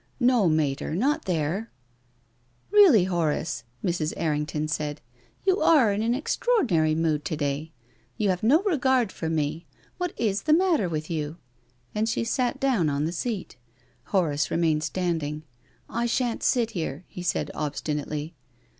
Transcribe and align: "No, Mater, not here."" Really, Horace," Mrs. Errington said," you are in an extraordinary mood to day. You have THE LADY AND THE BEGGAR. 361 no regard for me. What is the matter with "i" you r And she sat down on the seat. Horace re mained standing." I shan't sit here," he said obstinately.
"No, 0.33 0.49
Mater, 0.49 0.95
not 0.95 1.27
here."" 1.27 1.69
Really, 2.71 3.03
Horace," 3.03 3.65
Mrs. 3.85 4.13
Errington 4.17 4.67
said," 4.67 4.99
you 5.45 5.61
are 5.61 5.93
in 5.93 6.01
an 6.01 6.15
extraordinary 6.15 6.95
mood 6.95 7.23
to 7.25 7.37
day. 7.37 7.71
You 8.17 8.29
have 8.31 8.41
THE 8.41 8.47
LADY 8.47 8.53
AND 8.53 8.59
THE 8.71 8.77
BEGGAR. 8.77 9.05
361 9.09 9.35
no 9.43 9.45
regard 9.45 9.55
for 9.61 9.61
me. 9.61 9.67
What 9.99 10.19
is 10.19 10.41
the 10.41 10.53
matter 10.53 10.89
with 10.89 11.11
"i" 11.11 11.13
you 11.13 11.29
r 11.33 11.37
And 11.93 12.09
she 12.09 12.23
sat 12.23 12.59
down 12.59 12.89
on 12.89 13.05
the 13.05 13.11
seat. 13.11 13.57
Horace 14.05 14.49
re 14.49 14.57
mained 14.57 14.81
standing." 14.81 15.43
I 15.87 16.07
shan't 16.07 16.41
sit 16.41 16.71
here," 16.71 17.05
he 17.07 17.21
said 17.21 17.51
obstinately. 17.53 18.33